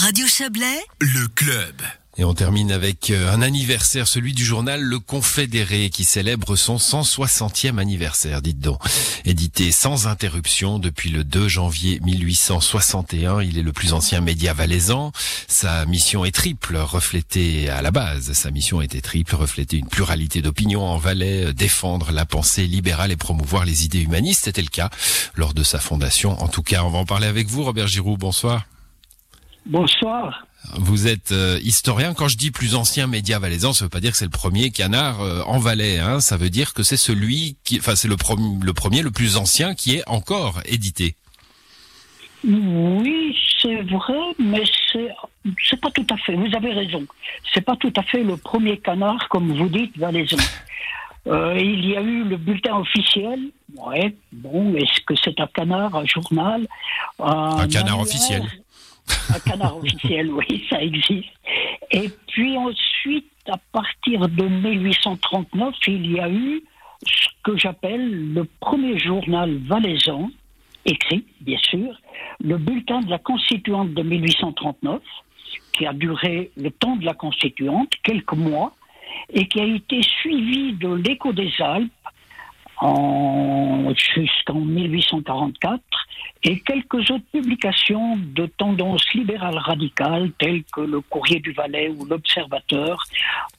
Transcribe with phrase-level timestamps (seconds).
[0.00, 1.74] Radio Chablais, le club.
[2.16, 6.76] Et on termine avec euh, un anniversaire, celui du journal Le Confédéré, qui célèbre son
[6.76, 8.80] 160e anniversaire, dites donc.
[9.26, 15.12] Édité sans interruption depuis le 2 janvier 1861, il est le plus ancien média valaisan.
[15.48, 20.40] Sa mission est triple, refléter à la base, sa mission était triple, refléter une pluralité
[20.40, 24.44] d'opinions en Valais, euh, défendre la pensée libérale et promouvoir les idées humanistes.
[24.44, 24.88] C'était le cas
[25.34, 26.42] lors de sa fondation.
[26.42, 28.18] En tout cas, on va en parler avec vous, Robert Giroud.
[28.18, 28.64] Bonsoir.
[29.70, 30.46] Bonsoir.
[30.78, 32.12] Vous êtes euh, historien.
[32.12, 34.72] Quand je dis plus ancien média valaisan, ça veut pas dire que c'est le premier
[34.72, 36.00] canard euh, en Valais.
[36.00, 36.18] Hein.
[36.18, 38.16] Ça veut dire que c'est celui qui, enfin, c'est le,
[38.64, 41.14] le premier, le plus ancien qui est encore édité.
[42.42, 45.08] Oui, c'est vrai, mais c'est
[45.68, 46.34] c'est pas tout à fait.
[46.34, 47.06] Vous avez raison.
[47.54, 50.36] C'est pas tout à fait le premier canard, comme vous dites, valaisan.
[51.26, 53.38] Euh, il y a eu le bulletin officiel.
[53.76, 56.66] Ouais, bon, est-ce que c'est un canard, un journal
[57.18, 58.42] Un, canard officiel
[59.34, 61.28] un canard officiel, oui, ça existe.
[61.90, 66.62] Et puis ensuite, à partir de 1839, il y a eu
[67.06, 70.30] ce que j'appelle le premier journal valaisan,
[70.84, 71.98] écrit, bien sûr,
[72.40, 75.00] le bulletin de la constituante de 1839,
[75.72, 78.74] qui a duré le temps de la constituante, quelques mois,
[79.32, 81.90] et qui a été suivi de l'écho des Alpes
[84.14, 85.82] jusqu'en 1844
[86.42, 92.06] et quelques autres publications de tendance libérale radicale telles que le Courrier du Valais ou
[92.06, 93.04] l'Observateur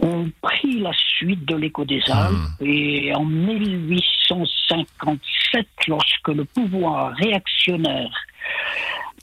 [0.00, 2.66] ont pris la suite de l'écho des Alpes hmm.
[2.66, 8.12] et en 1857 lorsque le pouvoir réactionnaire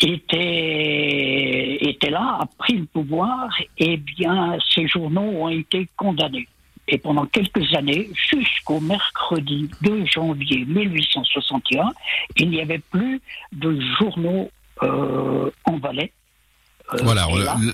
[0.00, 6.46] était, était là, a pris le pouvoir, eh bien, ces journaux ont été condamnés.
[6.90, 11.92] Et pendant quelques années, jusqu'au mercredi 2 janvier 1861,
[12.36, 13.20] il n'y avait plus
[13.52, 14.50] de journaux
[14.82, 16.12] euh, en Valais
[16.94, 17.28] euh, voilà,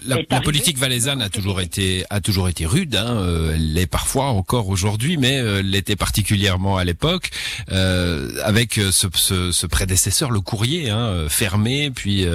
[0.07, 2.97] la, politique valaisanne a toujours été a toujours été rude.
[2.97, 7.31] Hein, euh, elle l'est parfois encore aujourd'hui, mais euh, l'était particulièrement à l'époque,
[7.69, 12.27] avec ce, ce, ce, prédécesseur, le Courrier, hein, fermé puis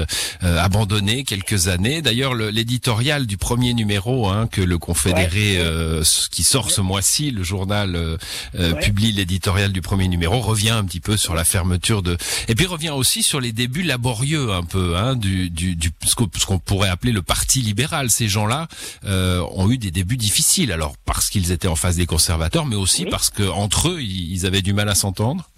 [0.42, 2.02] abandonné quelques années.
[2.02, 5.60] D'ailleurs, l'éditorial du premier numéro hein, que le Confédéré,
[6.32, 8.18] qui sort ce mois-ci, le journal
[8.82, 12.18] publie l'éditorial du premier numéro, revient un petit peu sur la fermeture de,
[12.48, 16.16] et puis revient aussi sur les débuts laborieux un peu hein, du, du, du ce
[16.46, 18.10] qu'on pourrait appeler le parti libéral.
[18.10, 18.70] Ces gens-là
[19.04, 22.78] euh, ont eu des débuts difficiles, alors parce qu'ils étaient en face des conservateurs, mais
[22.78, 25.50] aussi parce que entre eux, ils avaient du mal à s'entendre.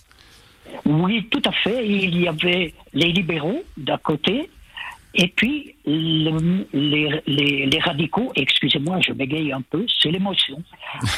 [0.86, 1.88] Oui, tout à fait.
[1.88, 4.50] Il y avait les libéraux d'un côté,
[5.14, 10.64] et puis les, les, radicaux, excusez-moi, je bégaye un peu, c'est l'émotion,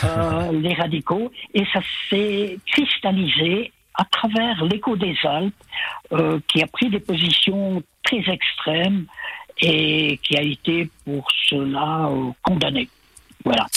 [0.03, 1.79] euh, les radicaux, et ça
[2.09, 5.53] s'est cristallisé à travers l'écho des Alpes,
[6.11, 9.05] euh, qui a pris des positions très extrêmes
[9.61, 12.89] et qui a été pour cela euh, condamné.
[13.45, 13.67] Voilà,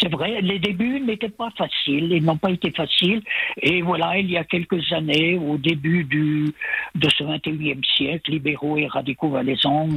[0.00, 3.20] c'est vrai, les débuts n'étaient pas faciles, ils n'ont pas été faciles.
[3.60, 6.54] Et voilà, il y a quelques années, au début du,
[6.94, 9.88] de ce 21e siècle, libéraux et radicaux valaisans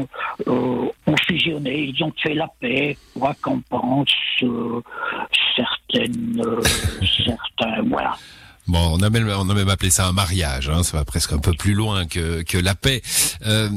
[0.47, 4.09] euh, ont fusionné, ils ont fait la paix, quoi qu'en pense
[4.41, 4.81] euh,
[5.55, 6.41] certaines,
[7.23, 8.15] certains, voilà.
[8.69, 10.69] Bon, on a même on a même appelé ça un mariage.
[10.69, 13.01] Hein, ça va presque un peu plus loin que que la paix.
[13.47, 13.67] Euh,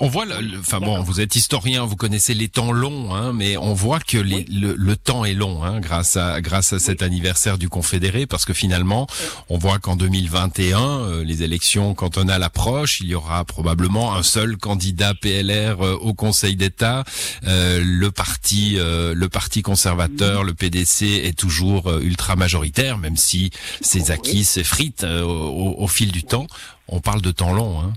[0.00, 3.56] on voit, le, enfin bon, vous êtes historien, vous connaissez les temps longs, hein, mais
[3.56, 7.58] on voit que les, le, temps est long, hein, grâce à grâce à cet anniversaire
[7.58, 9.06] du Confédéré, parce que finalement,
[9.48, 14.56] on voit qu'en 2021, euh, les élections cantonales approchent, il y aura probablement un seul
[14.56, 17.04] candidat PLR euh, au Conseil d'État.
[17.46, 23.50] Euh, le parti le parti conservateur, le PDC, est toujours ultra majoritaire, même si
[23.80, 26.46] ces acquis s'effritent euh, au, fil du temps.
[26.88, 27.80] On parle de temps long.
[27.80, 27.92] Hein.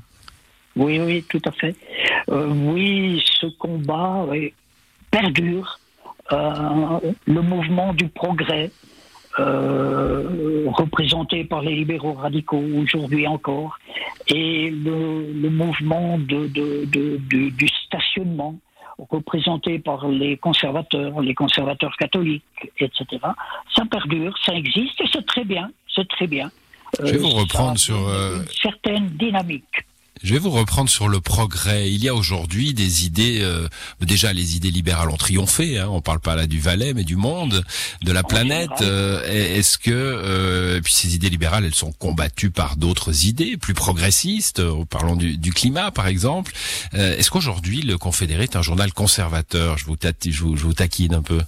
[0.77, 1.75] Oui, oui, tout à fait.
[2.29, 4.25] Euh, oui, ce combat
[5.11, 5.79] perdure.
[6.31, 8.71] Euh, le mouvement du progrès,
[9.37, 13.77] représenté par les libéraux radicaux aujourd'hui encore,
[14.27, 16.47] et le, mouvement de,
[16.87, 18.55] du stationnement,
[18.97, 22.43] représenté par les conservateurs, les conservateurs catholiques,
[22.79, 23.05] etc.
[23.75, 26.49] Ça perdure, ça existe et c'est très bien, c'est très bien.
[26.99, 29.85] Je vais vous reprendre sur euh, certaines dynamiques.
[30.23, 31.91] Je vais vous reprendre sur le progrès.
[31.91, 33.67] Il y a aujourd'hui des idées, euh,
[34.01, 35.77] déjà les idées libérales ont triomphé.
[35.77, 37.63] Hein, on parle pas là du Valais, mais du monde,
[38.01, 38.81] de la planète.
[38.81, 39.21] Euh,
[39.57, 44.61] est-ce que euh, puis ces idées libérales, elles sont combattues par d'autres idées plus progressistes
[44.89, 46.53] Parlons du, du climat, par exemple.
[46.93, 49.77] Est-ce qu'aujourd'hui le Confédéré est un journal conservateur?
[49.77, 51.41] Je vous, je vous, je vous taquine un peu.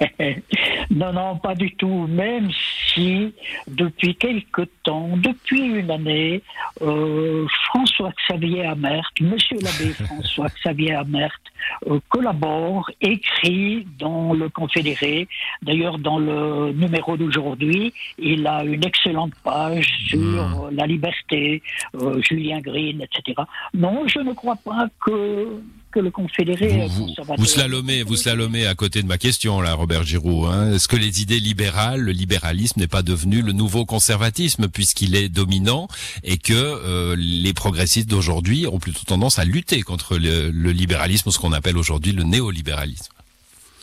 [0.90, 2.06] non, non, pas du tout.
[2.08, 2.50] Même
[2.92, 3.32] si,
[3.68, 6.42] depuis quelque temps, depuis une année,
[6.82, 11.38] euh, François-Xavier Amert, monsieur l'abbé François-Xavier Amert,
[11.86, 15.28] euh, collabore, écrit dans le Confédéré.
[15.62, 20.70] D'ailleurs, dans le numéro d'aujourd'hui, il a une excellente page sur hmm.
[20.72, 21.62] la liberté,
[21.94, 23.42] euh, Julien Green, etc.
[23.72, 25.60] Non, je ne crois pas que
[25.94, 29.74] que le Confédéré vous, vous, vous slalomez, vous slalomez à côté de ma question là,
[29.74, 30.50] Robert Giroud.
[30.50, 30.72] Hein.
[30.72, 35.28] Est-ce que les idées libérales, le libéralisme n'est pas devenu le nouveau conservatisme puisqu'il est
[35.28, 35.86] dominant
[36.24, 41.30] et que euh, les progressistes d'aujourd'hui ont plutôt tendance à lutter contre le, le libéralisme,
[41.30, 43.12] ce qu'on appelle aujourd'hui le néolibéralisme?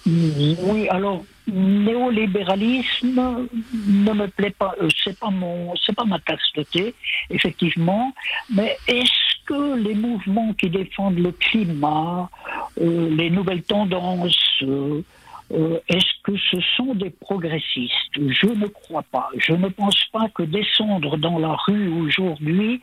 [0.05, 4.75] Oui, alors néolibéralisme ne me plaît pas.
[4.81, 6.93] Euh, c'est pas mon, c'est pas ma tasse de thé,
[7.29, 8.13] effectivement.
[8.53, 12.29] Mais est-ce les mouvements qui défendent le climat,
[12.79, 15.01] euh, les nouvelles tendances, euh,
[15.53, 18.15] euh, est-ce que ce sont des progressistes?
[18.15, 19.29] Je ne crois pas.
[19.37, 22.79] Je ne pense pas que descendre dans la rue aujourd'hui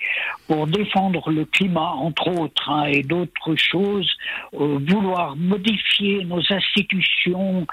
[0.47, 4.11] pour défendre le climat, entre autres, hein, et d'autres choses,
[4.53, 7.67] vouloir modifier nos institutions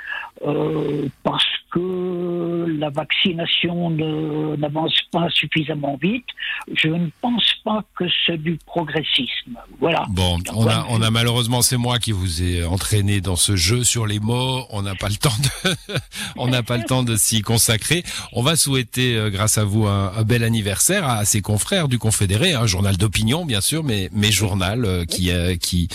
[0.45, 1.45] euh, parce
[1.75, 6.25] que la vaccination n'avance pas suffisamment vite,
[6.73, 9.57] je ne pense pas que c'est du progressisme.
[9.79, 10.05] Voilà.
[10.09, 13.83] Bon, on a, on a malheureusement, c'est moi qui vous ai entraîné dans ce jeu
[13.83, 14.65] sur les mots.
[14.69, 15.75] On n'a pas le temps de,
[16.37, 18.03] on n'a pas le temps de s'y consacrer.
[18.31, 22.53] On va souhaiter, euh, grâce à vous, un, bel anniversaire à, ses confrères du Confédéré,
[22.53, 25.89] un journal d'opinion, bien sûr, mais, mais journal euh, qui, euh, qui,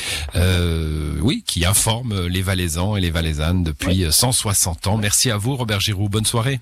[1.22, 4.96] oui, qui informe les Valaisans et les Valaisannes depuis 160 ans.
[4.96, 5.69] Merci à vous, Robert
[6.08, 6.60] Bonne soirée.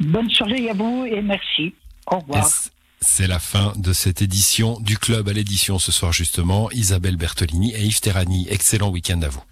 [0.00, 1.74] Bonne soirée à vous et merci.
[2.06, 2.48] Au revoir.
[3.00, 6.70] C'est la fin de cette édition du club à l'édition ce soir justement.
[6.70, 8.46] Isabelle Bertolini et Yves Terrani.
[8.48, 9.42] Excellent week-end à vous.